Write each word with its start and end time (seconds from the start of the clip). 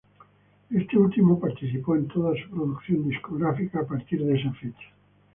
Este 0.71 0.97
último 0.97 1.39
participó 1.39 1.95
en 1.95 2.07
toda 2.07 2.33
su 2.33 2.49
producción 2.49 3.07
discográfica 3.07 3.81
a 3.81 3.85
partir 3.85 4.25
de 4.25 4.33
esa 4.35 4.51
fecha. 4.53 4.87